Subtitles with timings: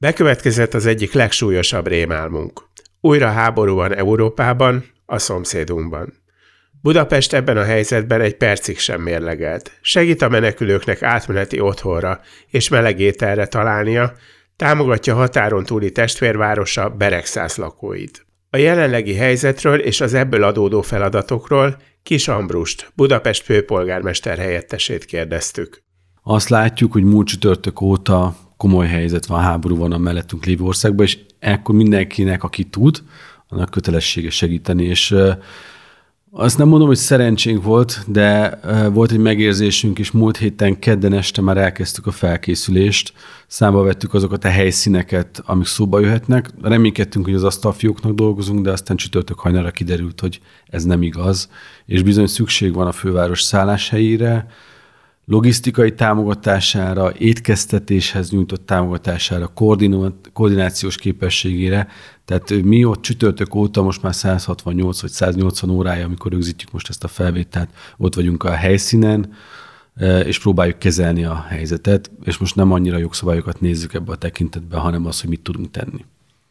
[0.00, 2.62] Bekövetkezett az egyik legsúlyosabb rémálmunk.
[3.00, 6.12] Újra háború van Európában, a szomszédunkban.
[6.82, 9.78] Budapest ebben a helyzetben egy percig sem mérlegelt.
[9.80, 14.12] Segít a menekülőknek átmeneti otthonra és melegételre találnia,
[14.56, 18.26] támogatja határon túli testvérvárosa Beregszász lakóit.
[18.50, 25.82] A jelenlegi helyzetről és az ebből adódó feladatokról Kis Ambrust, Budapest főpolgármester helyettesét kérdeztük.
[26.22, 31.06] Azt látjuk, hogy múlt csütörtök óta komoly helyzet van, háború van a mellettünk lévő országban,
[31.06, 33.02] és ekkor mindenkinek, aki tud,
[33.48, 35.14] annak kötelessége segíteni, és
[36.30, 38.60] azt nem mondom, hogy szerencsénk volt, de
[38.92, 43.12] volt egy megérzésünk, és múlt héten kedden este már elkezdtük a felkészülést,
[43.46, 46.50] számba vettük azokat a helyszíneket, amik szóba jöhetnek.
[46.62, 51.48] Reménykedtünk, hogy az asztalfióknak dolgozunk, de aztán csütörtök hajnalra kiderült, hogy ez nem igaz,
[51.86, 54.46] és bizony szükség van a főváros szálláshelyére,
[55.30, 59.52] logisztikai támogatására, étkeztetéshez nyújtott támogatására,
[60.32, 61.88] koordinációs képességére.
[62.24, 67.04] Tehát mi ott csütörtök óta most már 168 vagy 180 órája, amikor rögzítjük most ezt
[67.04, 69.32] a felvételt, ott vagyunk a helyszínen,
[70.24, 75.06] és próbáljuk kezelni a helyzetet, és most nem annyira jogszabályokat nézzük ebbe a tekintetbe, hanem
[75.06, 76.04] az, hogy mit tudunk tenni.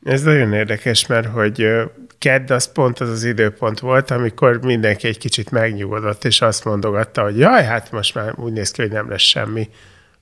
[0.03, 1.67] Ez nagyon érdekes, mert hogy
[2.17, 7.23] kedd az pont az az időpont volt, amikor mindenki egy kicsit megnyugodott, és azt mondogatta,
[7.23, 9.69] hogy jaj, hát most már úgy néz ki, hogy nem lesz semmi.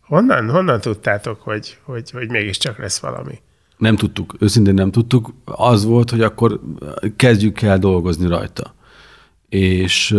[0.02, 3.42] Honnan, honnan tudtátok, hogy, hogy, hogy mégiscsak lesz valami?
[3.78, 5.34] Nem tudtuk, őszintén nem tudtuk.
[5.46, 6.60] Az volt, hogy akkor
[7.16, 8.76] kezdjük el dolgozni rajta.
[9.50, 10.18] És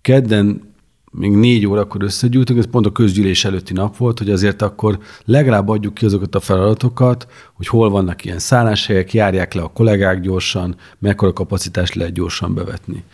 [0.00, 0.74] kedden
[1.18, 5.68] még négy órakor összegyűltünk, ez pont a közgyűlés előtti nap volt, hogy azért akkor legalább
[5.68, 10.76] adjuk ki azokat a feladatokat, hogy hol vannak ilyen szálláshelyek, járják le a kollégák gyorsan,
[10.98, 13.04] mekkora kapacitást lehet gyorsan bevetni.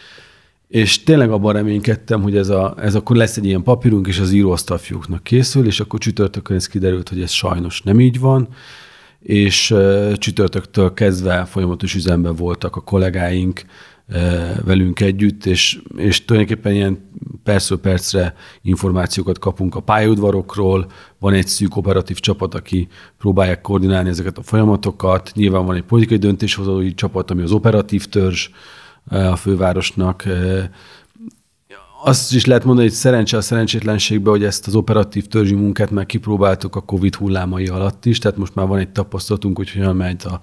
[0.69, 4.33] És tényleg abban reménykedtem, hogy ez, a, ez akkor lesz egy ilyen papírunk, és az
[4.33, 8.49] íróasztalfiúknak készül, és akkor csütörtökön ez kiderült, hogy ez sajnos nem így van,
[9.23, 9.75] és
[10.15, 13.63] csütörtöktől kezdve folyamatos üzemben voltak a kollégáink,
[14.65, 17.11] velünk együtt, és, és tulajdonképpen ilyen
[17.43, 24.39] percről percre információkat kapunk a pályaudvarokról, van egy szűk operatív csapat, aki próbálják koordinálni ezeket
[24.39, 28.49] a folyamatokat, nyilván van egy politikai döntéshozói csapat, ami az operatív törzs
[29.05, 30.25] a fővárosnak,
[32.05, 36.07] azt is lehet mondani, hogy szerencse a szerencsétlenségben, hogy ezt az operatív törzsi munkát már
[36.07, 40.23] kipróbáltuk a COVID hullámai alatt is, tehát most már van egy tapasztalatunk, hogy hogyan megy
[40.25, 40.41] a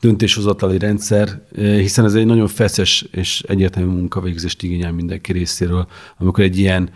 [0.00, 5.86] döntéshozatali rendszer, hiszen ez egy nagyon feszes és egyértelmű munkavégzést igényel mindenki részéről,
[6.18, 6.90] amikor egy ilyen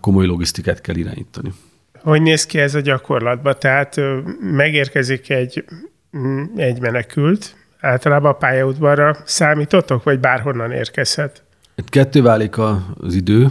[0.00, 1.52] komoly logisztikát kell irányítani.
[2.02, 3.56] Hogy néz ki ez a gyakorlatban?
[3.58, 4.00] Tehát
[4.40, 5.64] megérkezik egy,
[6.56, 11.45] egy menekült, általában a pályaudvarra számítotok, vagy bárhonnan érkezhet?
[11.84, 13.50] Kettő válik az idő.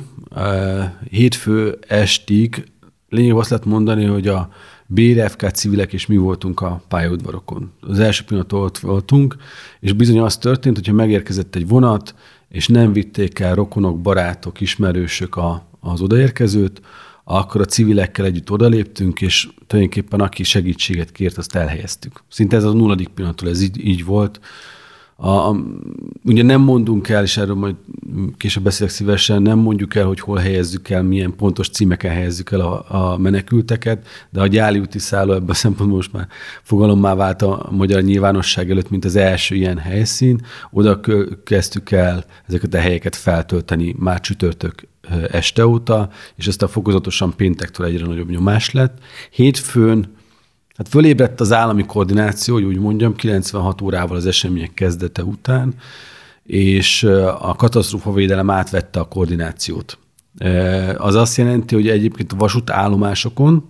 [1.10, 2.66] Hétfő estig
[3.10, 4.50] lényeg azt lehet mondani, hogy a
[4.86, 7.72] BRFK civilek és mi voltunk a pályaudvarokon.
[7.82, 9.36] Az első pillanat ott voltunk,
[9.80, 12.16] és bizony az történt, hogyha megérkezett egy vonat,
[12.50, 16.82] és nem vitték el rokonok, barátok, ismerősök a, az odaérkezőt,
[17.24, 22.24] akkor a civilekkel együtt odaléptünk, és tulajdonképpen aki segítséget kért, azt elhelyeztük.
[22.30, 24.40] Szinte ez a nulladik pillanattól ez így, így volt.
[25.18, 25.56] A, a,
[26.24, 27.76] ugye nem mondunk el, és erről majd
[28.38, 32.60] később beszélek szívesen, nem mondjuk el, hogy hol helyezzük el, milyen pontos címeken helyezzük el
[32.60, 36.28] a, a menekülteket, de a gyáli úti szálló ebben a szempontból most már
[36.62, 40.46] fogalommá vált a magyar nyilvánosság előtt, mint az első ilyen helyszín.
[40.72, 41.00] Oda
[41.44, 44.88] kezdtük el ezeket a helyeket feltölteni már csütörtök
[45.32, 48.98] este óta, és aztán fokozatosan péntektől egyre nagyobb nyomás lett.
[49.32, 50.15] Hétfőn
[50.78, 55.74] Hát fölébredt az állami koordináció, hogy úgy mondjam, 96 órával az események kezdete után,
[56.44, 57.04] és
[57.40, 59.98] a katasztrófavédelem átvette a koordinációt.
[60.98, 63.66] Az azt jelenti, hogy egyébként a vasútállomásokon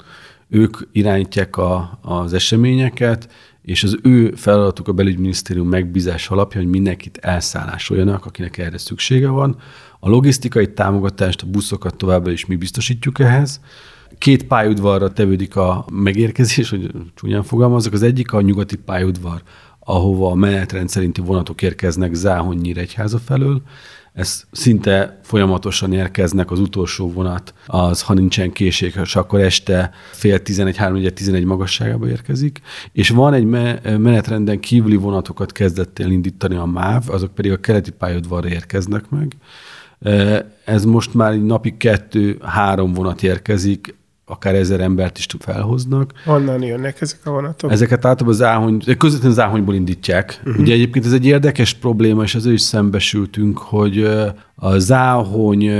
[0.49, 3.29] ők irányítják a, az eseményeket,
[3.61, 9.57] és az ő feladatuk a belügyminisztérium megbízás alapja, hogy mindenkit elszállásoljanak, akinek erre szüksége van.
[9.99, 13.59] A logisztikai támogatást, a buszokat továbbra is mi biztosítjuk ehhez,
[14.17, 17.93] két pályaudvarra tevődik a megérkezés, hogy csúnyán fogalmazok.
[17.93, 19.41] Az egyik a nyugati pályaudvar,
[19.79, 23.61] ahova a menetrend szerinti vonatok érkeznek Záhony Nyíregyháza felől.
[24.13, 30.39] ez szinte folyamatosan érkeznek, az utolsó vonat, az, ha nincsen késég, és akkor este fél
[30.41, 33.45] 11, 3, 11 magasságába érkezik, és van egy
[33.97, 39.35] menetrenden kívüli vonatokat kezdett el indítani a MÁV, azok pedig a keleti pályaudvarra érkeznek meg.
[40.65, 43.95] Ez most már napi kettő-három vonat érkezik,
[44.25, 46.11] akár ezer embert is felhoznak.
[46.25, 47.71] Honnan jönnek ezek a vonatok?
[47.71, 50.41] Ezeket általában záhony, közvetlenül záhonyból indítják.
[50.45, 50.61] Uh-huh.
[50.61, 54.07] Ugye egyébként ez egy érdekes probléma, és ezzel is szembesültünk, hogy
[54.55, 55.71] a záhony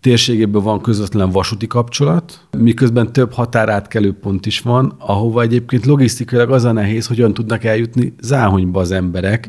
[0.00, 6.64] térségében van közvetlen vasúti kapcsolat, miközben több határátkelő pont is van, ahova egyébként logisztikailag az
[6.64, 9.48] a nehéz, hogyan tudnak eljutni záhonyba az emberek,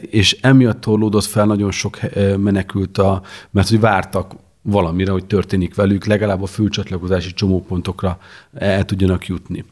[0.00, 1.98] és emiatt torlódott fel nagyon sok
[2.36, 8.18] menekült, a, mert hogy vártak valamire, hogy történik velük, legalább a főcsatlakozási csomópontokra
[8.54, 9.64] el tudjanak jutni.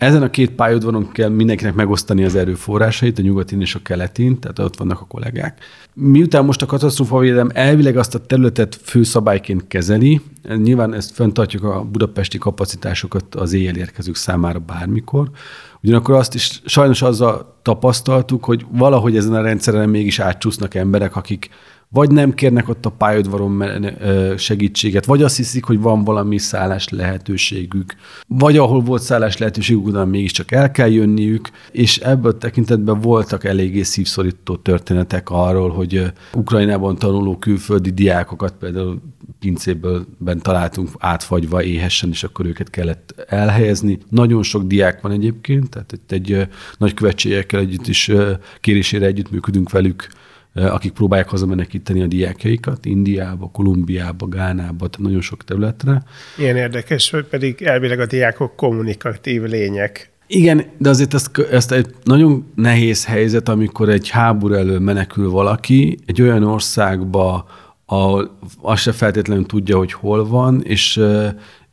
[0.00, 4.58] Ezen a két pályaudvaron kell mindenkinek megosztani az erőforrásait, a nyugatin és a keletin, tehát
[4.58, 5.58] ott vannak a kollégák.
[5.94, 10.20] Miután most a katasztrófavédelem elvileg azt a területet főszabályként kezeli,
[10.56, 15.30] nyilván ezt fenntartjuk a budapesti kapacitásokat az éjjel érkezők számára bármikor,
[15.82, 21.50] ugyanakkor azt is sajnos azzal tapasztaltuk, hogy valahogy ezen a rendszeren mégis átcsúsznak emberek, akik
[21.92, 23.64] vagy nem kérnek ott a pályaudvaron
[24.36, 27.94] segítséget, vagy azt hiszik, hogy van valami szállás lehetőségük,
[28.26, 33.82] vagy ahol volt szállás lehetőségük, utána mégiscsak el kell jönniük, és ebből tekintetben voltak eléggé
[33.82, 39.00] szívszorító történetek arról, hogy Ukrajnában tanuló külföldi diákokat például
[39.38, 40.06] pincéből
[40.40, 43.98] találtunk átfagyva éhesen, és akkor őket kellett elhelyezni.
[44.08, 46.48] Nagyon sok diák van egyébként, tehát itt egy
[46.78, 48.10] nagy követségekkel együtt is
[48.60, 50.08] kérésére együttműködünk velük,
[50.54, 56.02] akik próbálják hazamenekíteni a diákjaikat Indiába, Kolumbiába, Gánába, tehát nagyon sok területre.
[56.38, 60.10] Ilyen érdekes, hogy pedig elvileg a diákok kommunikatív lények.
[60.26, 65.98] Igen, de azért ezt, ezt egy nagyon nehéz helyzet, amikor egy háború elől menekül valaki
[66.06, 67.48] egy olyan országba,
[67.86, 71.00] ahol azt se feltétlenül tudja, hogy hol van, és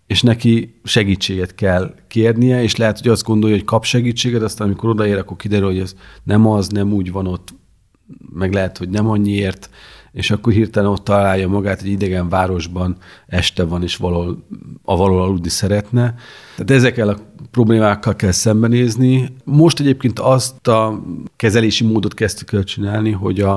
[0.08, 4.90] és neki segítséget kell kérnie, és lehet, hogy azt gondolja, hogy kap segítséget, aztán amikor
[4.90, 7.54] odaér, akkor kiderül, hogy ez nem az, nem úgy van ott,
[8.34, 9.70] meg lehet, hogy nem annyiért,
[10.12, 14.46] és akkor hirtelen ott találja magát egy idegen városban, este van, és valahol,
[14.84, 16.16] a valahol aludni szeretne.
[16.56, 17.18] Tehát ezekkel a
[17.52, 19.36] problémákkal kell szembenézni.
[19.44, 21.04] Most egyébként azt a
[21.36, 23.56] kezelési módot kezdtük el csinálni, hogy a,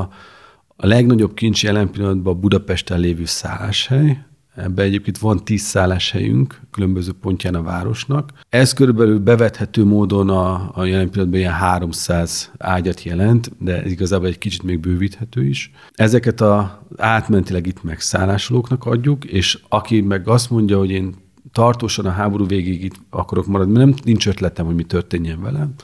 [0.77, 4.19] a legnagyobb kincs jelen pillanatban Budapesten lévő szálláshely,
[4.55, 8.33] Ebben egyébként van tíz szálláshelyünk különböző pontján a városnak.
[8.49, 14.39] Ez körülbelül bevethető módon a, a jelen pillanatban ilyen 300 ágyat jelent, de igazából egy
[14.39, 15.71] kicsit még bővíthető is.
[15.95, 21.15] Ezeket a átmentileg itt megszállásolóknak adjuk, és aki meg azt mondja, hogy én
[21.53, 25.75] tartósan a háború végéig itt akarok maradni, mert nem nincs ötletem, hogy mi történjen velem,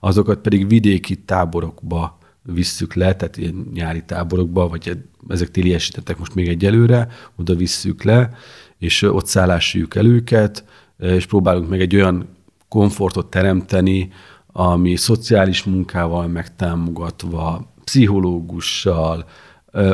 [0.00, 4.98] azokat pedig vidéki táborokba visszük le, tehát ilyen nyári táborokba, vagy
[5.28, 8.30] ezek téliesítettek most még egyelőre, oda visszük le,
[8.78, 10.64] és ott szállásjuk el őket,
[10.98, 12.28] és próbálunk meg egy olyan
[12.68, 14.10] komfortot teremteni,
[14.52, 19.24] ami szociális munkával megtámogatva, pszichológussal,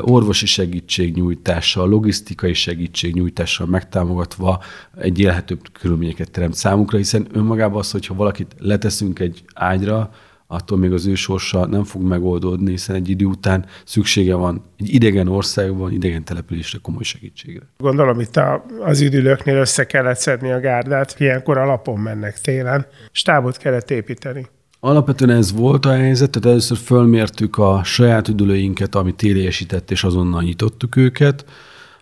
[0.00, 4.62] orvosi segítségnyújtással, logisztikai segítségnyújtással megtámogatva
[4.96, 10.10] egy élhetőbb körülményeket teremt számukra, hiszen önmagában az, hogyha valakit leteszünk egy ágyra,
[10.50, 14.94] attól még az ő sorsa nem fog megoldódni, hiszen egy idő után szüksége van egy
[14.94, 17.66] idegen országban, idegen településre komoly segítségre.
[17.78, 23.56] Gondolom itt a, az üdülőknél össze kellett szedni a gárdát, ilyenkor alapon mennek télen, stábot
[23.56, 24.46] kellett építeni.
[24.80, 30.42] Alapvetően ez volt a helyzet, tehát először fölmértük a saját üdülőinket, ami téliesített, és azonnal
[30.42, 31.44] nyitottuk őket.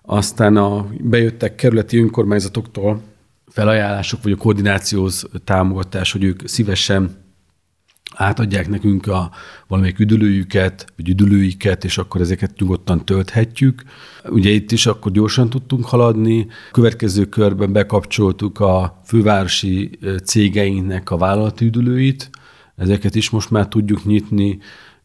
[0.03, 3.01] Aztán a, bejöttek kerületi önkormányzatoktól
[3.49, 7.25] felajánlások, vagy a koordinációhoz támogatás, hogy ők szívesen
[8.15, 9.31] átadják nekünk a
[9.69, 13.83] valamelyik üdülőjüket, vagy üdülőiket, és akkor ezeket nyugodtan tölthetjük.
[14.29, 16.47] Ugye itt is akkor gyorsan tudtunk haladni.
[16.73, 22.31] Következő körben bekapcsoltuk a fővárosi cégeinknek a vállalati üdülőit,
[22.77, 24.59] ezeket is most már tudjuk nyitni,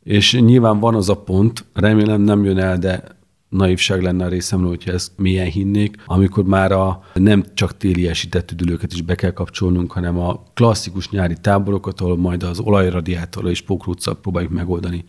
[0.04, 3.04] és nyilván van az a pont, remélem nem jön el, de
[3.52, 8.52] naivság lenne a részemről, hogyha ezt mélyen hinnék, amikor már a nem csak téli esített
[8.52, 13.62] üdülőket is be kell kapcsolnunk, hanem a klasszikus nyári táborokat, ahol majd az olajradiátorra és
[13.62, 15.06] pókrúccal próbáljuk megoldani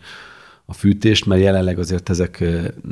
[0.65, 2.43] a fűtést, mert jelenleg azért ezek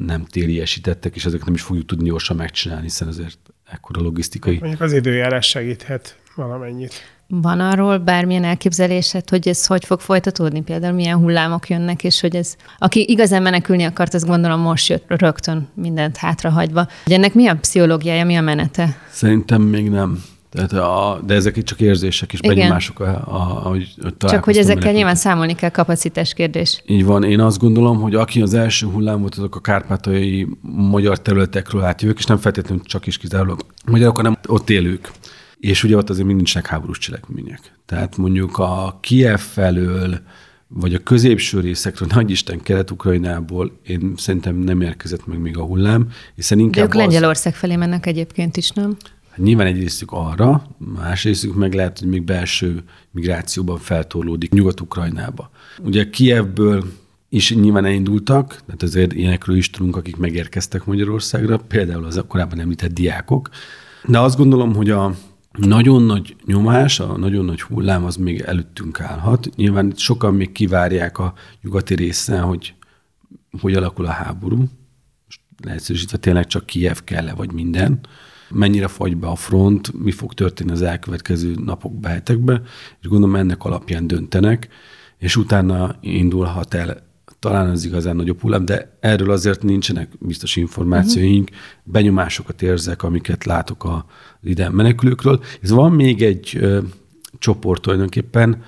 [0.05, 3.39] nem téli esítettek, és ezek nem is fogjuk tudni gyorsan megcsinálni, hiszen azért
[3.72, 4.58] ekkora logisztikai...
[4.60, 6.93] Mondjuk az időjárás segíthet valamennyit.
[7.33, 10.61] Van arról bármilyen elképzelésed, hogy ez hogy fog folytatódni?
[10.61, 15.03] Például milyen hullámok jönnek, és hogy ez, aki igazán menekülni akart, az gondolom most jött
[15.07, 16.88] rögtön mindent hátrahagyva.
[17.03, 18.97] Hogy ennek mi a pszichológiája, mi a menete?
[19.11, 20.23] Szerintem még nem.
[20.50, 24.91] Tehát a, de ezek itt csak érzések és benyomások, a, a, ahogy Csak hogy ezekkel
[24.91, 26.81] nyilván számolni kell, kapacitás kérdés.
[26.85, 27.23] Így van.
[27.23, 32.17] Én azt gondolom, hogy aki az első hullám volt, azok a kárpátai magyar területekről átjövők,
[32.17, 35.11] és nem feltétlenül csak is kizárólag magyarok, hanem ott élők.
[35.62, 37.60] És ugye ott azért mind nincsenek háborús cselekmények.
[37.86, 40.20] Tehát mondjuk a Kiev felől,
[40.68, 46.08] vagy a középső részekről, nagy Isten Kelet-Ukrajnából én szerintem nem érkezett meg még a hullám,
[46.36, 48.98] hiszen De inkább ők az, Lengyelország felé mennek egyébként is, nem?
[49.30, 55.50] Hát nyilván egy részük arra, más részük meg lehet, hogy még belső migrációban feltorlódik Nyugat-Ukrajnába.
[55.84, 56.84] Ugye Kievből
[57.30, 62.94] is nyilván elindultak, tehát azért ilyenekről is tudunk, akik megérkeztek Magyarországra, például az korábban említett
[62.94, 63.50] diákok.
[64.06, 65.15] De azt gondolom, hogy a
[65.51, 69.50] nagyon nagy nyomás, a nagyon nagy hullám az még előttünk állhat.
[69.55, 72.74] Nyilván itt sokan még kivárják a nyugati részen, hogy
[73.60, 74.58] hogy alakul a háború.
[75.25, 78.00] Most leegyszerűsítve tényleg csak Kiev kell -e, vagy minden.
[78.50, 82.62] Mennyire fagy be a front, mi fog történni az elkövetkező napokba, hetekbe,
[83.01, 84.67] és gondolom ennek alapján döntenek,
[85.17, 87.11] és utána indulhat el
[87.41, 91.93] talán az igazán nagyobb hullám, de erről azért nincsenek biztos információink, uh-huh.
[91.93, 94.05] benyomásokat érzek, amiket látok a
[94.43, 95.43] ide menekülőkről.
[95.62, 96.79] Ez van még egy ö,
[97.39, 98.63] csoport tulajdonképpen,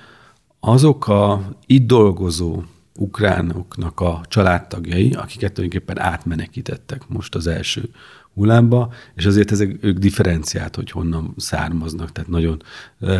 [0.60, 2.62] azok a itt dolgozó
[2.98, 7.88] ukránoknak a családtagjai, akiket tulajdonképpen átmenekítettek most az első
[8.34, 12.62] hullámba, és azért ezek ők differenciált, hogy honnan származnak, tehát nagyon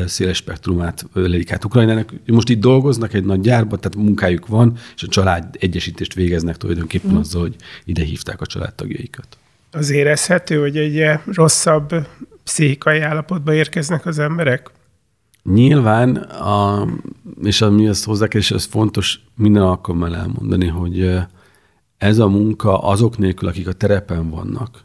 [0.06, 2.12] széles spektrumát ölelik át Ukrajnának.
[2.26, 7.12] Most itt dolgoznak egy nagy gyárban, tehát munkájuk van, és a család egyesítést végeznek tulajdonképpen
[7.12, 7.16] mm.
[7.16, 9.26] azzal, hogy ide hívták a családtagjaikat.
[9.70, 12.06] Az érezhető, hogy egy rosszabb
[12.44, 14.70] pszichikai állapotba érkeznek az emberek?
[15.42, 16.86] Nyilván, a,
[17.42, 21.18] és ami ezt hozzá kell, és ez fontos minden alkalommal elmondani, hogy
[21.98, 24.83] ez a munka azok nélkül, akik a terepen vannak,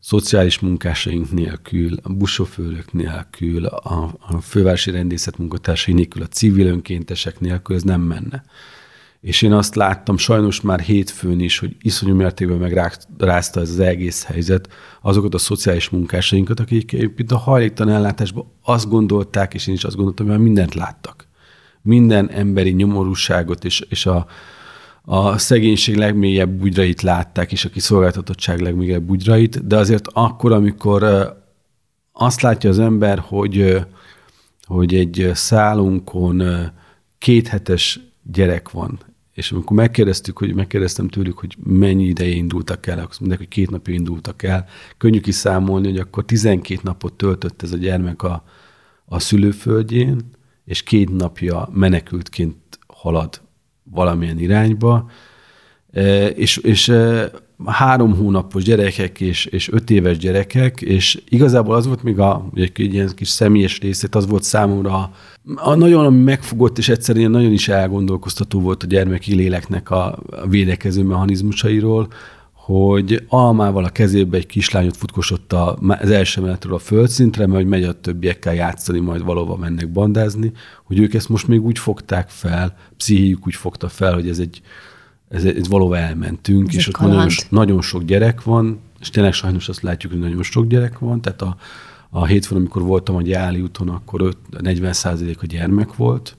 [0.00, 7.40] szociális munkásaink nélkül, a buszsofőrök nélkül, a, a fővárosi rendészet munkatársai nélkül, a civil önkéntesek
[7.40, 8.42] nélkül ez nem menne.
[9.20, 14.24] És én azt láttam sajnos már hétfőn is, hogy iszonyú mértékben megrázta ez az egész
[14.24, 14.68] helyzet
[15.00, 19.96] azokat a szociális munkásainkat, akik itt a hajléktalan ellátásban azt gondolták, és én is azt
[19.96, 21.28] gondoltam, hogy már mindent láttak.
[21.82, 24.26] Minden emberi nyomorúságot és, és a,
[25.02, 31.04] a szegénység legmélyebb bugyrait látták, és a kiszolgáltatottság legmélyebb bugyrait, de azért akkor, amikor
[32.12, 33.86] azt látja az ember, hogy,
[34.66, 36.42] hogy egy szálunkon
[37.18, 38.98] kéthetes gyerek van,
[39.34, 43.70] és amikor megkérdeztük, hogy megkérdeztem tőlük, hogy mennyi ideje indultak el, akkor mondják, hogy két
[43.70, 44.66] napja indultak el.
[44.96, 48.44] Könnyű kiszámolni, hogy akkor 12 napot töltött ez a gyermek a,
[49.04, 50.20] a szülőföldjén,
[50.64, 53.40] és két napja menekültként halad
[53.90, 55.10] valamilyen irányba,
[55.92, 57.30] e, és, és e,
[57.66, 62.94] három hónapos gyerekek és, és öt éves gyerekek, és igazából az volt még a, egy
[62.94, 65.10] ilyen kis személyes részét, az volt számomra
[65.54, 70.18] a, nagyon megfogott, és egyszerűen nagyon is elgondolkoztató volt a gyermeki léleknek a
[70.48, 72.08] védekező mechanizmusairól,
[72.70, 77.84] hogy almával a kezébe egy kislányot futkosott az első emeletről a földszintre, mert hogy megy
[77.84, 80.52] a többiekkel játszani, majd valóban mennek bandázni,
[80.84, 84.60] hogy ők ezt most még úgy fogták fel, pszichéjük úgy fogta fel, hogy ez egy,
[85.28, 89.68] ez, ez valóban elmentünk, ez és ott nagyon, nagyon sok gyerek van, és tényleg sajnos
[89.68, 91.56] azt látjuk, hogy nagyon sok gyerek van, tehát a,
[92.10, 94.94] a hétfőn, amikor voltam a Gyáli úton, akkor 5, 40
[95.40, 96.36] a gyermek volt,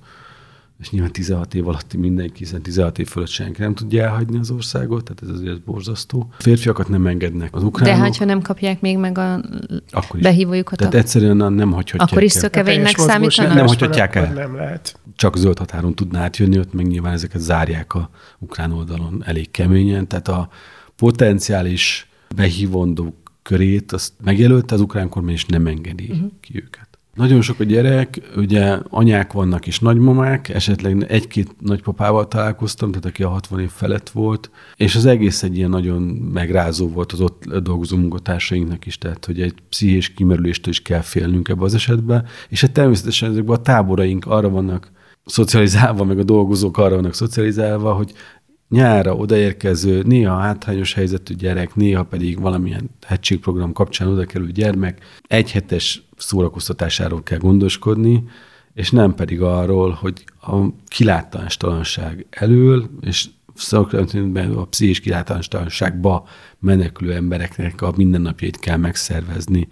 [0.82, 4.52] és nyilván 16 év alatti mindenki, hiszen 16 év fölött senki nem tudja elhagyni az
[4.52, 6.28] országot, tehát ez azért borzasztó.
[6.38, 8.08] A férfiakat nem engednek az ukránok.
[8.10, 9.42] De ha nem kapják még meg a
[9.92, 10.22] akkor is.
[10.22, 10.78] behívójukat?
[10.78, 13.54] Tehát egyszerűen nem hagyhatják Akkor is szökevénynek számítanak?
[13.54, 14.34] Nem hagyhatják el.
[14.34, 15.00] Nem lehet.
[15.16, 18.10] Csak zöld határon tudná átjönni, ott meg nyilván ezeket zárják a
[18.40, 20.50] ukrán oldalon elég keményen, tehát a
[20.96, 26.32] potenciális behívondó körét azt megjelölte az ukrán kormány, és nem engedi uh-huh.
[26.42, 26.91] ki őket.
[27.14, 33.24] Nagyon sok a gyerek, ugye anyák vannak és nagymamák, esetleg egy-két nagypapával találkoztam, tehát aki
[33.24, 36.02] a 60 év felett volt, és az egész egy ilyen nagyon
[36.34, 41.48] megrázó volt az ott dolgozó munkatársainknak is, tehát hogy egy pszichés kimerüléstől is kell félnünk
[41.48, 44.92] ebbe az esetben, és hát természetesen ezekben a táboraink arra vannak
[45.26, 48.14] szocializálva, meg a dolgozók arra vannak szocializálva, hogy
[48.72, 56.04] nyára odaérkező, néha hátrányos helyzetű gyerek, néha pedig valamilyen hegységprogram kapcsán oda kerül gyermek, egyhetes
[56.18, 58.24] szórakoztatásáról kell gondoskodni,
[58.74, 60.56] és nem pedig arról, hogy a
[60.88, 63.26] kilátástalanság elől, és
[63.56, 66.28] szakrendsben a pszichés kilátástalanságba
[66.60, 69.68] menekülő embereknek a mindennapjait kell megszervezni,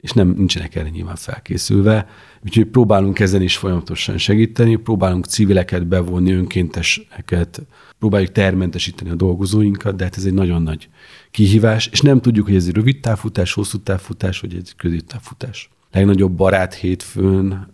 [0.00, 2.08] és nem nincsenek erre nyilván felkészülve.
[2.44, 7.66] Úgyhogy próbálunk ezen is folyamatosan segíteni, próbálunk civileket bevonni, önkénteseket,
[7.98, 10.88] próbáljuk termentesíteni a dolgozóinkat, de hát ez egy nagyon nagy
[11.30, 15.70] kihívás, és nem tudjuk, hogy ez egy rövid távfutás, hosszú távfutás, vagy egy középtávfutás.
[15.92, 17.72] legnagyobb barát hétfőn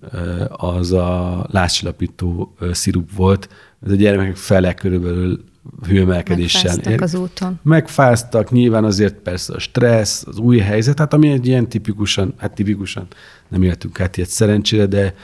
[0.48, 3.48] az a lázcsillapító szirup volt.
[3.86, 5.44] Ez a gyermekek fele körülbelül
[5.86, 6.74] hőemelkedéssel.
[6.74, 7.60] Megfáztak az úton.
[7.62, 12.54] Megfáztak, nyilván azért persze a stressz, az új helyzet, hát ami egy ilyen tipikusan, hát
[12.54, 13.06] tipikusan
[13.48, 15.14] nem éltünk át ilyet szerencsére, de,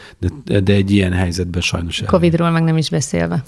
[0.45, 2.03] de, de egy ilyen helyzetben sajnos.
[2.07, 3.43] Covidról meg nem is beszélve.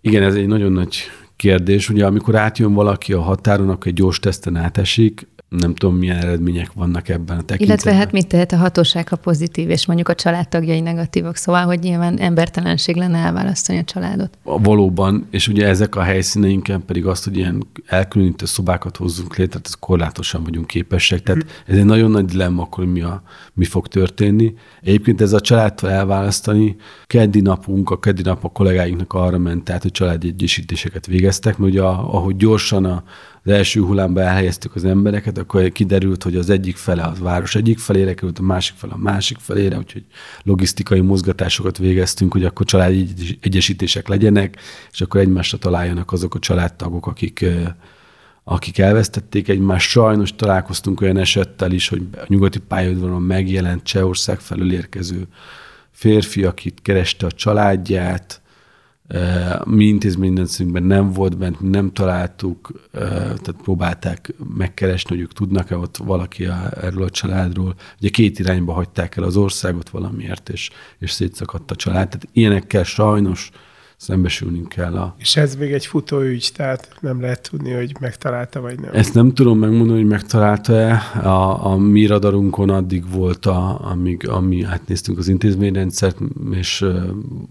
[0.00, 0.96] Igen, ez egy nagyon nagy
[1.36, 1.88] kérdés.
[1.88, 6.72] Ugye amikor átjön valaki a határon, akkor egy gyors teszten átesik, nem tudom, milyen eredmények
[6.72, 7.66] vannak ebben a tekintetben.
[7.66, 11.78] Illetve hát mit tehet a hatóság, ha pozitív, és mondjuk a családtagjai negatívok, szóval, hogy
[11.78, 14.38] nyilván embertelenség lenne elválasztani a családot.
[14.42, 19.78] Valóban, és ugye ezek a helyszíneinken pedig azt, hogy ilyen elkülönítő szobákat hozzunk létre, tehát
[19.78, 21.22] korlátosan vagyunk képesek.
[21.22, 23.22] Tehát ez egy nagyon nagy dilemma, akkor mi, a,
[23.54, 24.54] mi fog történni.
[24.82, 29.82] Egyébként ez a családtól elválasztani, keddi napunk, a keddi nap a kollégáinknak arra ment, tehát
[29.82, 33.02] hogy családi egyesítéseket végeztek, mert ugye ahogy gyorsan a
[33.44, 37.78] az első hullámba elhelyeztük az embereket, akkor kiderült, hogy az egyik fele az város egyik
[37.78, 40.04] felére került, a másik fele a másik felére, úgyhogy
[40.42, 43.08] logisztikai mozgatásokat végeztünk, hogy akkor családi
[43.40, 44.56] egyesítések legyenek,
[44.92, 47.44] és akkor egymásra találjanak azok a családtagok, akik
[48.44, 49.88] akik elvesztették egymást.
[49.88, 55.26] Sajnos találkoztunk olyan esettel is, hogy a nyugati pályaudvaron megjelent Csehország felül érkező
[55.90, 58.42] férfi, akit kereste a családját,
[59.64, 66.44] mi intézményrendszerünkben nem volt bent, nem találtuk, tehát próbálták megkeresni, hogy ők tudnak-e ott valaki
[66.44, 67.74] a, erről a családról.
[68.00, 72.08] Ugye két irányba hagyták el az országot valamiért, és, és szétszakadt a család.
[72.08, 73.50] Tehát ilyenekkel sajnos
[74.04, 74.96] szembesülnünk kell.
[74.96, 75.14] A...
[75.18, 78.90] És ez még egy futóügy, tehát nem lehet tudni, hogy megtalálta vagy nem.
[78.92, 80.92] Ezt nem tudom megmondani, hogy megtalálta-e.
[81.28, 86.18] A, a mi radarunkon addig volt, a, amíg ami átnéztünk az intézményrendszert,
[86.52, 87.02] és uh,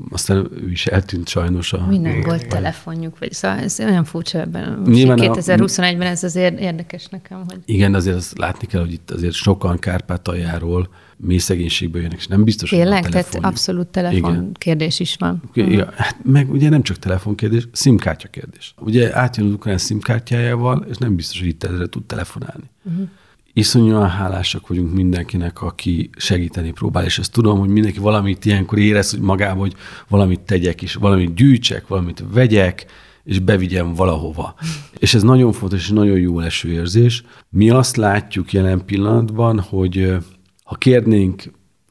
[0.09, 1.73] aztán ő is eltűnt sajnos.
[1.73, 4.81] A, Minden volt telefonjuk, vagy szóval ez olyan furcsa ebben.
[4.85, 7.43] Nyilván 2021-ben ez azért érdekes nekem.
[7.47, 7.59] Hogy...
[7.65, 10.89] Igen, azért azt látni kell, hogy itt azért sokan Kárpátaljáról
[11.25, 13.01] mély szegénységbe jönnek, és nem biztos, Tényleg?
[13.01, 14.51] hogy Tehát abszolút telefon Igen.
[14.53, 15.43] kérdés is van.
[15.53, 18.73] Ja, hát meg ugye nem csak telefonkérdés, szimkártya kérdés.
[18.79, 22.69] Ugye átjön az ukrán szimkártyájával, és nem biztos, hogy itt ezre tud telefonálni.
[22.83, 23.09] Uh-huh.
[23.53, 29.11] Iszonyúan hálásak vagyunk mindenkinek, aki segíteni próbál, és ezt tudom, hogy mindenki valamit ilyenkor érez,
[29.11, 29.73] hogy magában, hogy
[30.07, 32.85] valamit tegyek, és valamit gyűjtsek, valamit vegyek,
[33.23, 34.55] és bevigyem valahova.
[34.97, 37.23] És ez nagyon fontos, és nagyon jó leső érzés.
[37.49, 40.17] Mi azt látjuk jelen pillanatban, hogy
[40.63, 41.43] ha kérnénk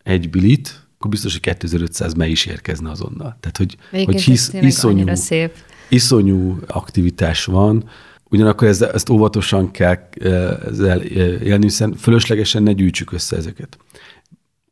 [0.03, 3.37] egy bilit, akkor biztos, hogy 2500 me is érkezne azonnal.
[3.41, 5.55] Tehát, hogy, hogy hisz, iszonyú, szép.
[5.89, 7.85] iszonyú aktivitás van,
[8.31, 10.09] ugyanakkor ezt, ezt óvatosan kell
[10.67, 13.79] ezzel élni, hiszen fölöslegesen ne gyűjtsük össze ezeket.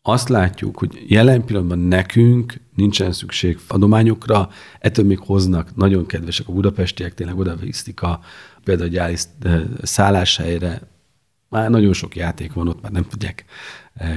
[0.03, 6.53] Azt látjuk, hogy jelen pillanatban nekünk nincsen szükség adományokra, ettől még hoznak, nagyon kedvesek a
[6.53, 7.57] budapestiek, tényleg oda
[7.97, 8.21] a
[8.65, 9.17] például a gyári
[9.83, 10.81] szálláshelyre,
[11.49, 13.45] már nagyon sok játék van ott, már nem tudják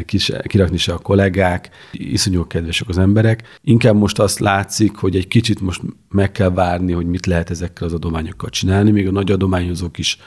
[0.06, 3.60] kis, kirakni se a kollégák, iszonyú kedvesek az emberek.
[3.62, 7.88] Inkább most azt látszik, hogy egy kicsit most meg kell várni, hogy mit lehet ezekkel
[7.88, 10.17] az adományokkal csinálni, még a nagy adományozók is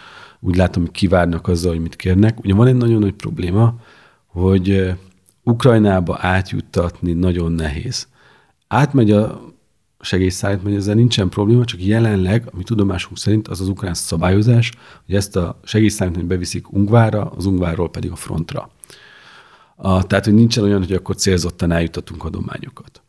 [0.41, 2.39] úgy látom, hogy kivárnak azzal, hogy mit kérnek.
[2.41, 3.75] Ugye van egy nagyon nagy probléma,
[4.27, 4.95] hogy
[5.43, 8.09] Ukrajnába átjuttatni nagyon nehéz.
[8.69, 9.41] Átmegy a
[10.01, 14.73] segélyszállítmány, ezzel nincsen probléma, csak jelenleg, ami tudomásunk szerint, az az ukrán szabályozás,
[15.07, 18.71] hogy ezt a segélyszállítmányt beviszik Ungvára, az Ungvárról pedig a frontra.
[19.77, 23.03] A, tehát, hogy nincsen olyan, hogy akkor célzottan eljutatunk adományokat.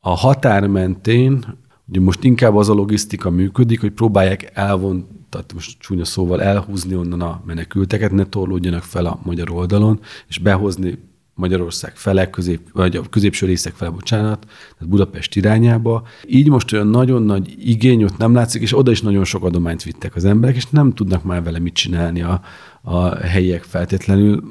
[0.00, 1.44] A határ mentén,
[1.88, 6.94] ugye most inkább az a logisztika működik, hogy próbálják elvon, tehát most csúnya szóval elhúzni
[6.94, 10.98] onnan a menekülteket, ne torlódjanak fel a magyar oldalon, és behozni
[11.34, 16.06] Magyarország fele, közép, vagy a középső részek fele, bocsánat, tehát Budapest irányába.
[16.26, 19.82] Így most olyan nagyon nagy igény ott nem látszik, és oda is nagyon sok adományt
[19.82, 22.40] vittek az emberek, és nem tudnak már vele mit csinálni a,
[22.82, 24.42] a helyiek feltétlenül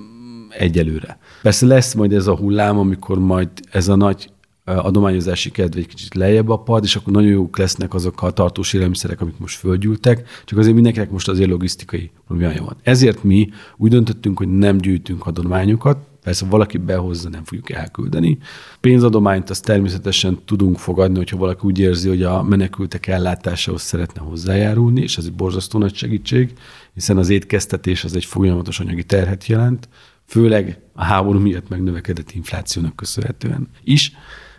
[0.57, 1.19] egyelőre.
[1.41, 4.29] Persze lesz majd ez a hullám, amikor majd ez a nagy
[4.75, 9.21] adományozási kedv egy kicsit lejjebb apad, és akkor nagyon jók lesznek azok a tartós élelmiszerek,
[9.21, 12.75] amik most földgyűltek, csak azért mindenkinek most azért logisztikai problémája van.
[12.83, 18.37] Ezért mi úgy döntöttünk, hogy nem gyűjtünk adományokat, persze valaki behozza, nem fogjuk elküldeni.
[18.81, 25.01] Pénzadományt azt természetesen tudunk fogadni, hogyha valaki úgy érzi, hogy a menekültek ellátásához szeretne hozzájárulni,
[25.01, 26.53] és ez egy borzasztó nagy segítség,
[26.93, 29.89] hiszen az étkeztetés az egy folyamatos anyagi terhet jelent,
[30.27, 34.11] főleg a háború miatt megnövekedett inflációnak köszönhetően is,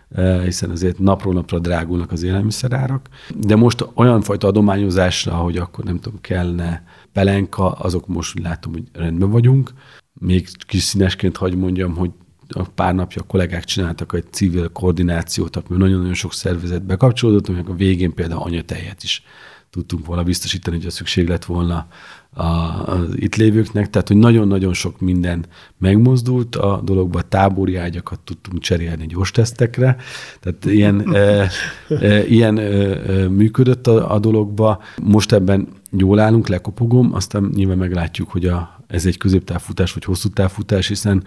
[0.09, 3.09] eh, hiszen azért napról napra drágulnak az élelmiszerárak.
[3.35, 8.83] De most olyan fajta adományozásra, hogy akkor nem tudom, kellene pelenka, azok most látom, hogy
[8.93, 9.73] rendben vagyunk.
[10.13, 12.11] Még kis színesként hagy mondjam, hogy
[12.49, 17.69] a pár napja a kollégák csináltak egy civil koordinációt, akkor nagyon-nagyon sok szervezet bekapcsolódott, aminek
[17.69, 19.23] a végén például anyatejet is
[19.69, 21.87] tudtunk volna biztosítani, hogy a szükség lett volna
[22.33, 25.45] az itt lévőknek, tehát hogy nagyon-nagyon sok minden
[25.77, 29.97] megmozdult a dologba, tábori ágyakat tudtunk cserélni gyors tesztekre,
[30.39, 31.49] tehát ilyen, e,
[31.89, 34.81] e, ilyen e, működött a, a dologba.
[35.03, 40.29] Most ebben jól állunk, lekopogom, aztán nyilván meglátjuk, hogy a, ez egy középtávfutás vagy hosszú
[40.29, 41.23] távfutás, hiszen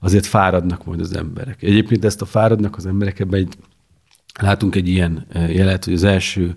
[0.00, 1.62] azért fáradnak majd az emberek.
[1.62, 3.54] Egyébként ezt a fáradnak az emberek, ebben egy,
[4.40, 6.56] látunk egy ilyen jelet, hogy az első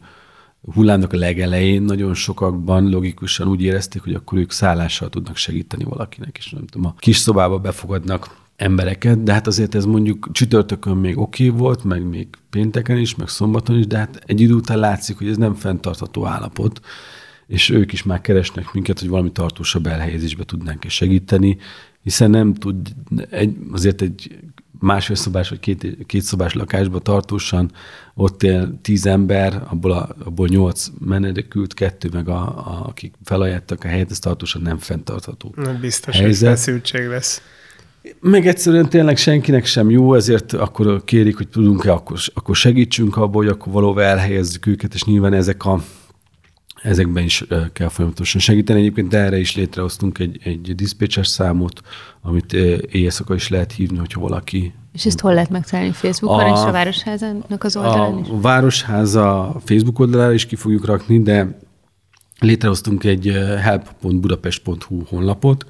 [0.74, 6.38] hullámnak a legelején nagyon sokakban logikusan úgy érezték, hogy akkor ők szállással tudnak segíteni valakinek,
[6.38, 11.18] és nem tudom, a kis szobába befogadnak embereket, de hát azért ez mondjuk csütörtökön még
[11.18, 14.80] oké okay volt, meg még pénteken is, meg szombaton is, de hát egy idő után
[14.80, 16.80] látszik, hogy ez nem fenntartható állapot,
[17.48, 21.58] és ők is már keresnek minket, hogy valami tartósabb elhelyezésbe tudnánk segíteni,
[22.04, 22.96] hiszen nem tud,
[23.30, 24.40] egy, azért egy
[24.80, 27.72] másfél szobás vagy két, két szobás lakásban tartósan,
[28.14, 33.84] ott él tíz ember, abból, a, abból nyolc menedekült, kettő meg a, a, akik felajánlottak
[33.84, 36.50] a helyet, ez tartósan nem fenntartható Biztos, helyzet.
[36.50, 37.42] hogy feszültség lesz.
[38.20, 43.44] Meg egyszerűen tényleg senkinek sem jó, ezért akkor kérik, hogy tudunk-e, akkor, akkor segítsünk abból,
[43.44, 45.84] hogy akkor valóban elhelyezzük őket, és nyilván ezek a
[46.82, 48.80] ezekben is kell folyamatosan segíteni.
[48.80, 51.82] Egyébként erre is létrehoztunk egy, egy diszpécses számot,
[52.22, 52.54] amit
[52.92, 54.74] éjszaka is lehet hívni, hogyha valaki...
[54.94, 55.92] És ezt hol lehet megtalálni?
[55.92, 58.28] Facebookon a, és a Városházának az oldalán is?
[58.30, 61.58] A Városháza Facebook oldalára is ki fogjuk rakni, de
[62.40, 63.26] létrehoztunk egy
[63.62, 65.66] help.budapest.hu honlapot,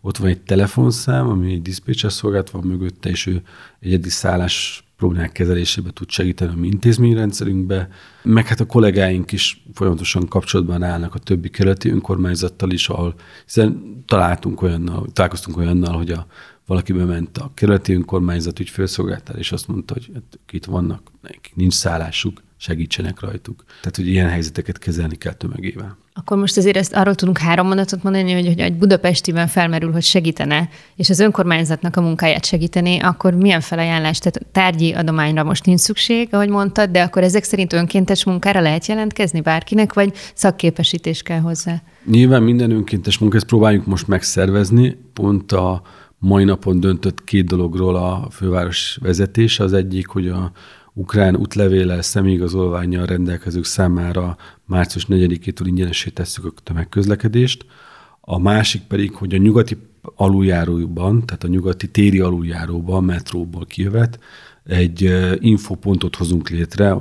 [0.00, 3.42] ott van egy telefonszám, ami egy diszpécses szolgált van mögötte, és ő
[3.80, 7.88] egyedi szállás problémák kezelésébe tud segíteni a mi intézményrendszerünkbe,
[8.22, 14.02] meg hát a kollégáink is folyamatosan kapcsolatban állnak a többi keleti önkormányzattal is, ahol hiszen
[14.06, 16.26] találtunk olyannal, találkoztunk olyannal, hogy a,
[16.66, 21.74] valaki bement a keleti önkormányzat ügyfélszolgáltál, és azt mondta, hogy hát, itt vannak, nekik nincs
[21.74, 23.64] szállásuk, segítsenek rajtuk.
[23.66, 25.96] Tehát, hogy ilyen helyzeteket kezelni kell tömegével.
[26.12, 30.02] Akkor most azért ezt arról tudunk három mondatot mondani, hogy, hogy egy budapestiben felmerül, hogy
[30.02, 34.18] segítene, és az önkormányzatnak a munkáját segíteni, akkor milyen felajánlás?
[34.18, 38.86] Tehát tárgyi adományra most nincs szükség, ahogy mondtad, de akkor ezek szerint önkéntes munkára lehet
[38.86, 41.82] jelentkezni bárkinek, vagy szakképesítés kell hozzá?
[42.04, 44.96] Nyilván minden önkéntes munka, ezt próbáljuk most megszervezni.
[45.12, 45.82] Pont a
[46.18, 49.64] mai napon döntött két dologról a főváros vezetése.
[49.64, 50.52] Az egyik, hogy a
[50.92, 57.64] ukrán útlevéllel, személyigazolványjal rendelkezők számára március 4-től ingyenesé tesszük a tömegközlekedést.
[58.20, 64.18] A másik pedig, hogy a nyugati aluljáróban, tehát a nyugati téri aluljáróban, metróból kijövet,
[64.64, 66.94] egy infopontot hozunk létre,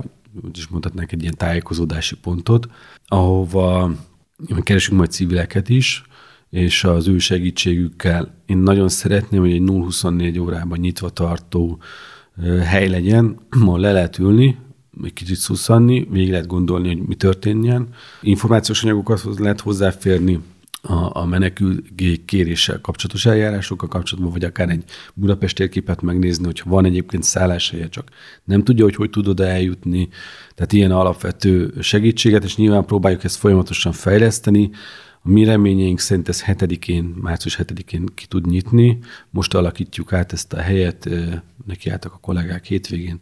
[0.44, 2.68] úgy is mondhatnánk egy ilyen tájékozódási pontot,
[3.08, 3.92] ahova
[4.64, 6.04] keresünk majd civileket is,
[6.50, 11.80] és az ő segítségükkel én nagyon szeretném, hogy egy 0-24 órában nyitva tartó
[12.64, 14.58] hely legyen, ma le lehet ülni,
[15.04, 17.88] egy kicsit szusszanni, végig lehet gondolni, hogy mi történjen.
[18.22, 20.40] Információs anyagokhoz lehet hozzáférni,
[20.82, 26.86] a, a menekülgék kéréssel kapcsolatos eljárásokkal kapcsolatban, vagy akár egy Budapest térképet megnézni, hogyha van
[26.86, 28.10] egyébként szálláshelye, csak
[28.44, 30.10] nem tudja, hogy hogy tud oda eljutni.
[30.56, 34.70] Tehát ilyen alapvető segítséget, és nyilván próbáljuk ezt folyamatosan fejleszteni.
[35.22, 38.98] A mi reményeink szerint ez 7-én, március 7-én ki tud nyitni.
[39.30, 41.10] Most alakítjuk át ezt a helyet,
[41.66, 43.20] nekiálltak a kollégák hétvégén,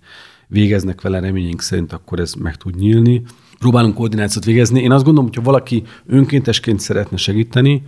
[0.48, 3.22] végeznek vele reményeink szerint, akkor ez meg tud nyílni.
[3.60, 4.82] Próbálunk koordinációt végezni.
[4.82, 7.84] Én azt gondolom, hogyha valaki önkéntesként szeretne segíteni,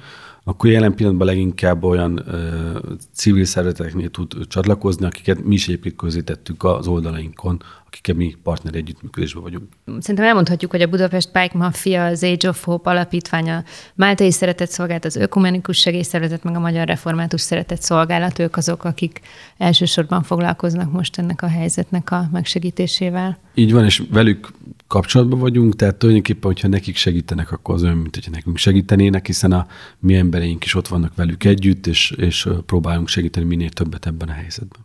[0.50, 2.80] akkor jelen pillanatban leginkább olyan ö,
[3.14, 9.44] civil szervezeteknél tud csatlakozni, akiket mi is egyébként közzétettük az oldalainkon, akikkel mi partner együttműködésben
[9.44, 9.64] vagyunk.
[10.00, 13.64] Szerintem elmondhatjuk, hogy a Budapest Bike Mafia, az Age of Hope alapítványa,
[13.96, 19.22] Máltai Szeretett Szolgálat, az Ökumenikus Segélyszervezet, meg a Magyar Református Szeretett Szolgálat, ők azok, akik
[19.58, 23.38] elsősorban foglalkoznak most ennek a helyzetnek a megsegítésével.
[23.54, 24.48] Így van, és velük
[24.90, 29.52] kapcsolatban vagyunk, tehát tulajdonképpen, hogyha nekik segítenek, akkor az olyan, mint hogyha nekünk segítenének, hiszen
[29.52, 29.68] a
[30.00, 34.32] mi embereink is ott vannak velük együtt, és, és próbálunk segíteni minél többet ebben a
[34.32, 34.82] helyzetben.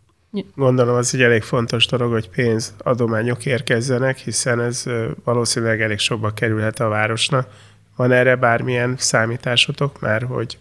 [0.55, 4.83] Gondolom az egy elég fontos dolog, hogy pénzadományok érkezzenek, hiszen ez
[5.23, 7.47] valószínűleg elég sokba kerülhet a városnak.
[7.95, 10.57] Van erre bármilyen számításotok már, hogy,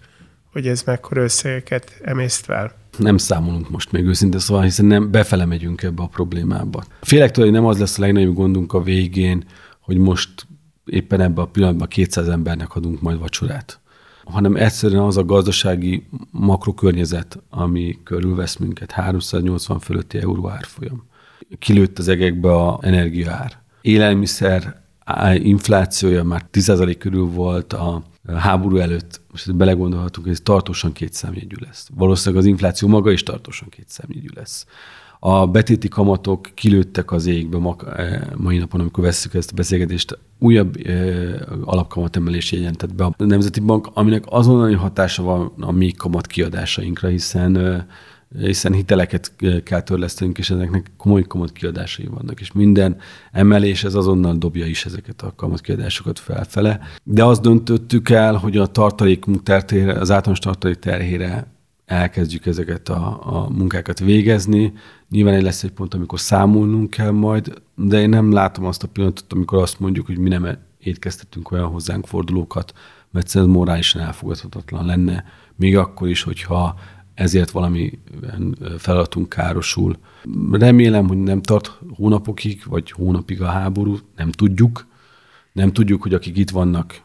[0.52, 2.72] hogy ez mekkora összegeket emészt fel?
[2.98, 6.84] Nem számolunk most még őszintén, szóval hiszen nem befele megyünk ebbe a problémába.
[7.00, 9.44] Félek tőle, hogy nem az lesz a legnagyobb gondunk a végén,
[9.80, 10.46] hogy most
[10.84, 13.78] éppen ebben a pillanatban 200 embernek adunk majd vacsorát
[14.24, 21.06] hanem egyszerűen az a gazdasági makrokörnyezet, ami körülvesz minket, 380 fölötti euró árfolyam.
[21.58, 23.62] Kilőtt az egekbe a energiaár.
[23.80, 24.82] Élelmiszer
[25.34, 31.88] inflációja már 10% körül volt a háború előtt, most belegondolhatunk, hogy ez tartósan kétszámjegyű lesz.
[31.94, 34.66] Valószínűleg az infláció maga is tartósan kétszámjegyű lesz.
[35.18, 37.76] A betéti kamatok kilőttek az égbe ma,
[38.36, 40.18] mai napon, amikor veszük ezt a beszélgetést.
[40.38, 40.76] Újabb
[41.64, 47.86] alapkamatemelés jelentett be a Nemzeti Bank, aminek azonnali hatása van a mi kamat kiadásainkra, hiszen
[48.38, 49.32] hiszen hiteleket
[49.64, 52.96] kell törlesztenünk, és ezeknek komoly kamat kiadásai vannak, és minden
[53.32, 56.80] emelés ez azonnal dobja is ezeket a kamat kiadásokat felfele.
[57.02, 61.46] De azt döntöttük el, hogy a tartalékunk terhére, az általános tartalék terhére
[61.86, 64.72] elkezdjük ezeket a, a munkákat végezni.
[65.10, 68.88] Nyilván egy lesz egy pont, amikor számolnunk kell majd, de én nem látom azt a
[68.88, 72.72] pillanatot, amikor azt mondjuk, hogy mi nem étkeztetünk olyan hozzánk fordulókat,
[73.10, 75.24] mert ez morálisan elfogadhatatlan lenne,
[75.56, 76.74] még akkor is, hogyha
[77.14, 77.98] ezért valami
[78.78, 79.98] feladatunk károsul.
[80.50, 84.86] Remélem, hogy nem tart hónapokig, vagy hónapig a háború, nem tudjuk.
[85.52, 87.02] Nem tudjuk, hogy akik itt vannak,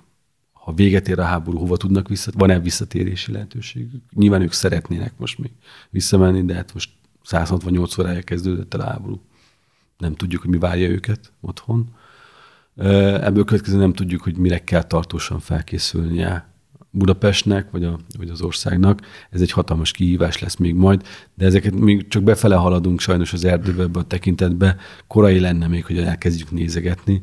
[0.51, 4.03] ha véget ér a háború, hova tudnak vissza, van-e visszatérési lehetőségük.
[4.15, 5.51] Nyilván ők szeretnének most még
[5.89, 6.89] visszamenni, de hát most
[7.23, 9.21] 168 órája kezdődött el a háború.
[9.97, 11.89] Nem tudjuk, hogy mi várja őket otthon.
[12.75, 16.47] Ebből következően nem tudjuk, hogy mire kell tartósan felkészülnie
[16.91, 19.01] Budapestnek, vagy, a, vagy az országnak.
[19.29, 21.01] Ez egy hatalmas kihívás lesz még majd,
[21.35, 24.75] de ezeket még csak befele haladunk sajnos az erdőbe ebbe a tekintetbe.
[25.07, 27.21] Korai lenne még, hogy elkezdjük nézegetni.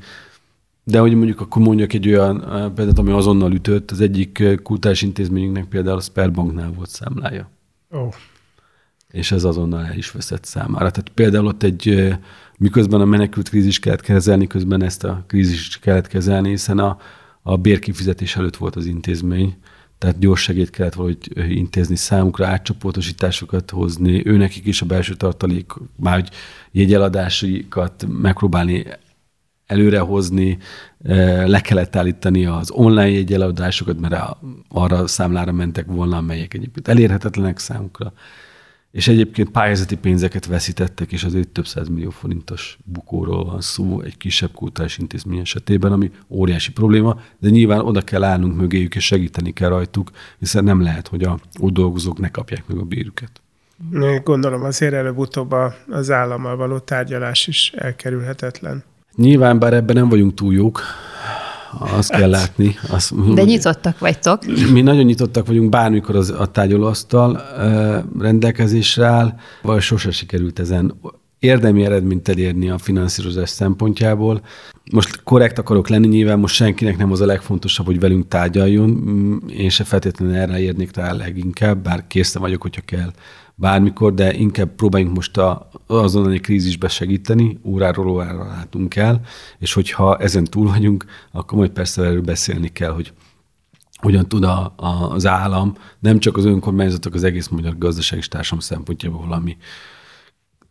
[0.85, 2.39] De hogy mondjuk akkor mondjak egy olyan
[2.75, 7.51] példát, ami azonnal ütött, az egyik kultúrás intézményünknek például a Sperbanknál volt számlája.
[7.91, 8.13] Oh.
[9.11, 10.91] És ez azonnal el is veszett számára.
[10.91, 12.15] Tehát például ott egy,
[12.59, 16.99] miközben a menekült krízis kellett kezelni, közben ezt a krízist kellett kezelni, hiszen a,
[17.49, 19.57] a bérkifizetés előtt volt az intézmény,
[19.99, 26.15] tehát gyors segét kellett valahogy intézni számukra, átcsoportosításokat hozni, őnekik is a belső tartalék, már
[26.15, 26.31] hogy
[26.73, 28.85] jegyeladásikat megpróbálni
[29.67, 30.59] előrehozni,
[31.45, 34.37] le kellett állítani az online jegyeladásokat, mert
[34.69, 38.13] arra a számlára mentek volna, amelyek egyébként elérhetetlenek számukra
[38.97, 44.17] és egyébként pályázati pénzeket veszítettek, és azért több száz millió forintos bukóról van szó egy
[44.17, 49.53] kisebb kultúrás intézmény esetében, ami óriási probléma, de nyilván oda kell állnunk mögéjük, és segíteni
[49.53, 53.31] kell rajtuk, hiszen nem lehet, hogy a ott dolgozók ne kapják meg a bérüket.
[54.25, 55.55] Gondolom azért előbb-utóbb
[55.89, 58.85] az állammal való tárgyalás is elkerülhetetlen.
[59.17, 60.81] Nyilván, bár ebben nem vagyunk túl jók,
[61.79, 62.77] azt kell látni.
[62.89, 64.43] Azt, De nyitottak vagytok.
[64.73, 67.43] Mi nagyon nyitottak vagyunk, bármikor az, a tárgyalóasztal
[68.19, 70.95] rendelkezésre áll, vagy sose sikerült ezen
[71.39, 74.41] érdemi eredményt elérni a finanszírozás szempontjából.
[74.93, 79.37] Most korrekt akarok lenni, nyilván most senkinek nem az a legfontosabb, hogy velünk tárgyaljon, mm,
[79.49, 83.11] én se feltétlenül erre érnék rá leginkább, bár készen vagyok, hogyha kell
[83.59, 89.21] bármikor, de inkább próbáljunk most a, azonnali krízisbe segíteni, óráról órára látunk el,
[89.59, 93.13] és hogyha ezen túl vagyunk, akkor majd persze erről beszélni kell, hogy
[94.01, 98.65] hogyan tud a, a, az állam, nem csak az önkormányzatok, az egész magyar gazdasági társadalom
[98.65, 99.57] szempontjából valami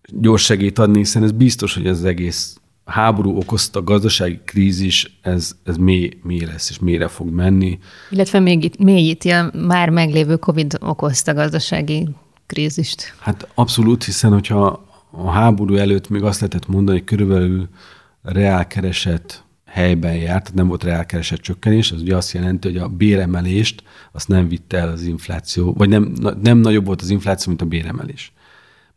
[0.07, 5.51] gyors segít adni, hiszen ez biztos, hogy ez az egész háború okozta gazdasági krízis, ez,
[5.63, 7.79] ez mély, mély lesz, és mélyre fog menni.
[8.09, 12.09] Illetve még mélyíti a már meglévő COVID okozta gazdasági
[12.45, 13.13] krízist.
[13.19, 17.69] Hát abszolút, hiszen hogyha a háború előtt még azt lehetett mondani, hogy körülbelül
[18.21, 23.83] reálkereset helyben járt, tehát nem volt reálkereset csökkenés, az ugye azt jelenti, hogy a béremelést
[24.11, 27.65] azt nem vitte el az infláció, vagy nem, nem nagyobb volt az infláció, mint a
[27.65, 28.33] béremelés.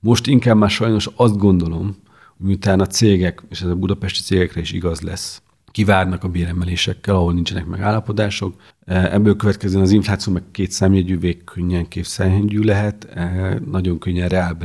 [0.01, 1.97] Most inkább már sajnos azt gondolom,
[2.37, 5.43] miután a cégek, és ez a budapesti cégekre is igaz lesz,
[5.79, 8.55] kivárnak a béremelésekkel, ahol nincsenek megállapodások.
[8.85, 14.59] E, ebből következően az infláció meg két számjegyű könnyen képzelhető lehet, e, nagyon könnyen reál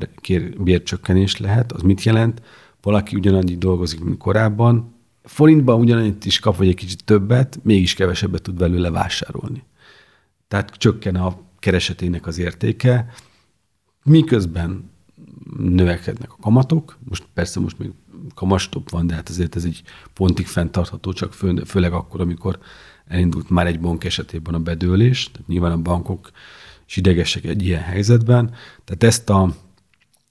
[0.58, 1.71] bércsökkenés lehet.
[1.71, 2.41] Az mit jelent?
[2.82, 8.41] Valaki ugyanannyi dolgozik, mint korábban, forintban ugyanannyit is kap, vagy egy kicsit többet, mégis kevesebbet
[8.41, 9.63] tud belőle vásárolni.
[10.47, 13.13] Tehát csökken a keresetének az értéke,
[14.04, 14.91] miközben
[15.58, 16.97] növekednek a kamatok.
[17.10, 17.91] Most persze most még
[18.36, 19.81] kamastop van, de hát azért ez egy
[20.13, 22.59] pontig fenntartható, csak fő, főleg akkor, amikor
[23.07, 26.31] elindult már egy bank esetében a bedőlés, tehát nyilván a bankok
[26.88, 28.53] is idegesek egy ilyen helyzetben.
[28.86, 29.55] Tehát ezt a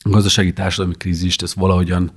[0.02, 2.10] gazdasági társadalmi krízist, ezt valahogyan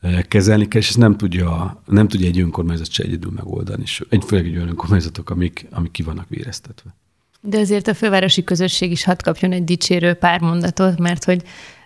[0.00, 4.02] e, kezelni kell, és ezt nem tudja, nem tudja egy önkormányzat se egyedül megoldani, és
[4.08, 6.94] egy, főleg egy olyan önkormányzatok, amik, amik ki vannak véreztetve.
[7.40, 11.42] De azért a fővárosi közösség is hadd kapjon egy dicsérő pár mondatot, mert hogy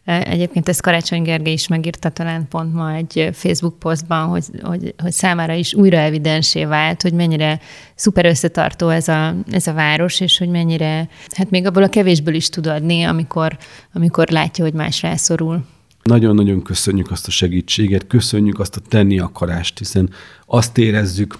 [0.07, 5.12] Egyébként ezt Karácsony Gergely is megírta talán pont ma egy Facebook posztban, hogy, hogy, hogy
[5.12, 7.61] számára is újra evidensé vált, hogy mennyire
[7.95, 12.35] szuper összetartó ez a, ez a város, és hogy mennyire, hát még abból a kevésből
[12.35, 13.59] is tud adni, amikor,
[13.92, 15.64] amikor látja, hogy más rászorul.
[16.03, 20.11] Nagyon-nagyon köszönjük azt a segítséget, köszönjük azt a tenni akarást, hiszen
[20.47, 21.38] azt érezzük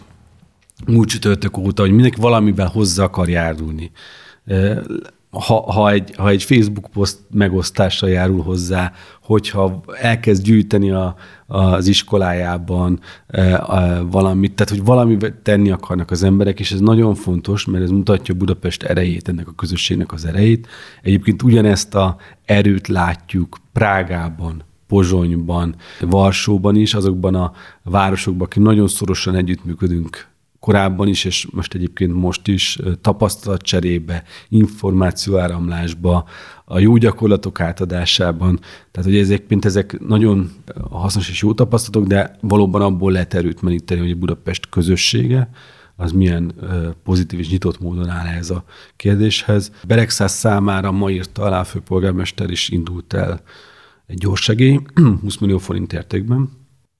[0.87, 3.91] múlt csütörtök óta, hogy mindenki valamivel hozzá akar járulni
[5.41, 11.87] ha, ha, egy, ha egy Facebook poszt megosztásra járul hozzá, hogyha elkezd gyűjteni a, az
[11.87, 17.65] iskolájában e, a, valamit, tehát hogy valamit tenni akarnak az emberek, és ez nagyon fontos,
[17.65, 20.69] mert ez mutatja Budapest erejét, ennek a közösségnek az erejét.
[21.03, 29.35] Egyébként ugyanezt a erőt látjuk Prágában, Pozsonyban, Varsóban is, azokban a városokban, akik nagyon szorosan
[29.35, 36.25] együttműködünk korábban is, és most egyébként most is tapasztalatcserébe, információáramlásba,
[36.65, 38.61] a jó gyakorlatok átadásában.
[38.91, 40.51] Tehát, hogy ezek, mint ezek nagyon
[40.91, 45.51] hasznos és jó tapasztalatok, de valóban abból lehet erőt meníteni, hogy a Budapest közössége,
[45.97, 46.55] az milyen
[47.05, 48.65] pozitív és nyitott módon áll ez a
[48.97, 49.73] kérdéshez.
[49.87, 53.41] Beregszáz számára ma írta alá a főpolgármester is indult el
[54.07, 54.81] egy gyors segély,
[55.21, 56.51] 20 millió forint értékben.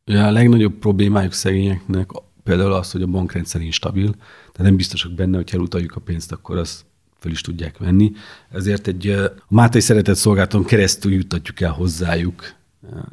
[0.05, 2.11] A legnagyobb problémájuk szegényeknek
[2.47, 6.57] például az, hogy a bankrendszer instabil, tehát nem biztosak benne, hogy elutaljuk a pénzt, akkor
[6.57, 6.85] az
[7.19, 8.13] fel is tudják venni.
[8.51, 12.55] Ezért egy a Mátai Szeretett Szolgálaton keresztül juttatjuk el hozzájuk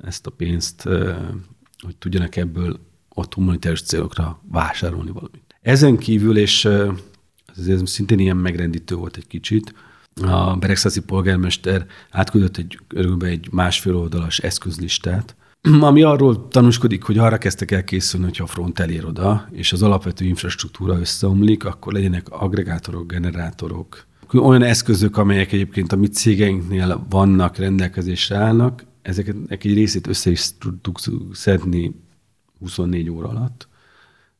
[0.03, 0.83] ezt a pénzt,
[1.79, 5.55] hogy tudjanak ebből ott humanitárius célokra vásárolni valamit.
[5.61, 9.73] Ezen kívül, és ez szintén ilyen megrendítő volt egy kicsit,
[10.21, 12.79] a Beregszászi polgármester átküldött egy,
[13.19, 15.35] egy másfél oldalas eszközlistát,
[15.81, 19.81] ami arról tanúskodik, hogy arra kezdtek el készülni, hogyha a front elér oda, és az
[19.81, 27.57] alapvető infrastruktúra összeomlik, akkor legyenek agregátorok, generátorok, olyan eszközök, amelyek egyébként a mi cégeinknél vannak,
[27.57, 30.99] rendelkezésre állnak, ezeket egy részét össze is tudtuk
[31.33, 31.95] szedni
[32.59, 33.67] 24 óra alatt,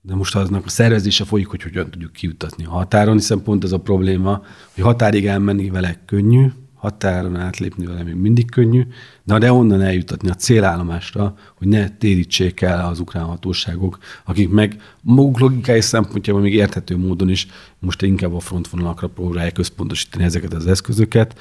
[0.02, 3.72] de most aznak a szervezése folyik, hogy hogyan tudjuk kiutatni a határon, hiszen pont ez
[3.72, 6.48] a probléma, hogy határig elmenni vele könnyű,
[6.84, 8.88] határon átlépni vele még mindig könnyű,
[9.24, 14.82] de de onnan eljutatni a célállomásra, hogy ne térítsék el az ukrán hatóságok, akik meg
[15.02, 17.48] maguk logikai szempontjából még érthető módon is
[17.80, 21.40] most inkább a frontvonalakra próbálják központosítani ezeket az eszközöket.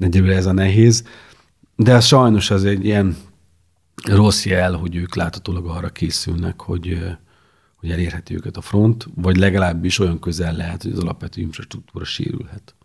[0.00, 1.04] Egyelőre ez a nehéz.
[1.76, 3.16] De sajnos az egy ilyen
[4.04, 6.98] rossz jel, hogy ők láthatólag arra készülnek, hogy,
[7.76, 12.75] hogy elérheti őket a front, vagy legalábbis olyan közel lehet, hogy az alapvető infrastruktúra sérülhet.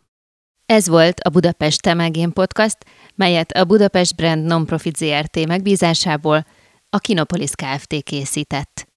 [0.72, 2.78] Ez volt a Budapest Temelgén Podcast,
[3.16, 6.46] melyet a Budapest Brand Nonprofit ZRT megbízásából
[6.90, 8.04] a Kinopolis Kft.
[8.04, 8.90] készített.